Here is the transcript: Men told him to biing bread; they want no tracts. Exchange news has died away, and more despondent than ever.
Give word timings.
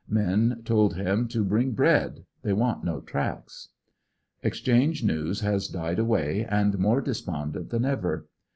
Men 0.09 0.63
told 0.65 0.95
him 0.95 1.27
to 1.27 1.45
biing 1.45 1.75
bread; 1.75 2.23
they 2.41 2.53
want 2.53 2.83
no 2.83 3.01
tracts. 3.01 3.69
Exchange 4.41 5.03
news 5.03 5.41
has 5.41 5.67
died 5.67 5.99
away, 5.99 6.43
and 6.43 6.79
more 6.79 7.01
despondent 7.01 7.69
than 7.69 7.85
ever. 7.85 8.25